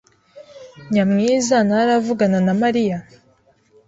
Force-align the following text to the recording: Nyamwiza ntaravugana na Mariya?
Nyamwiza 0.93 1.55
ntaravugana 1.67 2.39
na 2.47 2.53
Mariya? 2.61 2.97